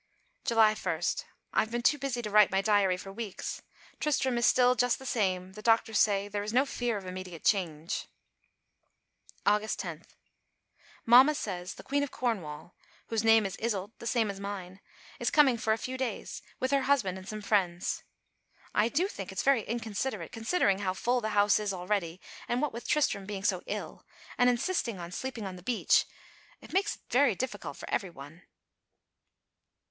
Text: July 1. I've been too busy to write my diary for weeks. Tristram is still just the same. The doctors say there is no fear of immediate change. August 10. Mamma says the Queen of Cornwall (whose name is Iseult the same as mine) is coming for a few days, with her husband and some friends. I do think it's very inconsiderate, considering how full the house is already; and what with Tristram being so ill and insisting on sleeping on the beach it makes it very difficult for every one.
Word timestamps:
July 0.43 0.73
1. 0.73 0.99
I've 1.53 1.69
been 1.69 1.83
too 1.83 1.99
busy 1.99 2.23
to 2.23 2.31
write 2.31 2.49
my 2.49 2.59
diary 2.59 2.97
for 2.97 3.11
weeks. 3.11 3.61
Tristram 3.99 4.35
is 4.39 4.47
still 4.47 4.73
just 4.73 4.97
the 4.97 5.05
same. 5.05 5.53
The 5.53 5.61
doctors 5.61 5.99
say 5.99 6.27
there 6.27 6.41
is 6.41 6.51
no 6.51 6.65
fear 6.65 6.97
of 6.97 7.05
immediate 7.05 7.43
change. 7.43 8.07
August 9.45 9.77
10. 9.77 10.01
Mamma 11.05 11.35
says 11.35 11.75
the 11.75 11.83
Queen 11.83 12.01
of 12.01 12.09
Cornwall 12.09 12.73
(whose 13.09 13.23
name 13.23 13.45
is 13.45 13.55
Iseult 13.57 13.91
the 13.99 14.07
same 14.07 14.31
as 14.31 14.39
mine) 14.39 14.79
is 15.19 15.29
coming 15.29 15.55
for 15.55 15.71
a 15.71 15.77
few 15.77 15.99
days, 15.99 16.41
with 16.59 16.71
her 16.71 16.81
husband 16.89 17.19
and 17.19 17.27
some 17.29 17.41
friends. 17.43 18.03
I 18.73 18.89
do 18.89 19.07
think 19.07 19.31
it's 19.31 19.43
very 19.43 19.61
inconsiderate, 19.61 20.31
considering 20.31 20.79
how 20.79 20.95
full 20.95 21.21
the 21.21 21.29
house 21.37 21.59
is 21.59 21.71
already; 21.71 22.19
and 22.47 22.59
what 22.59 22.73
with 22.73 22.87
Tristram 22.87 23.27
being 23.27 23.43
so 23.43 23.61
ill 23.67 24.03
and 24.39 24.49
insisting 24.49 24.97
on 24.97 25.11
sleeping 25.11 25.45
on 25.45 25.57
the 25.57 25.61
beach 25.61 26.07
it 26.59 26.73
makes 26.73 26.95
it 26.95 27.01
very 27.11 27.35
difficult 27.35 27.77
for 27.77 27.87
every 27.91 28.09
one. 28.09 28.41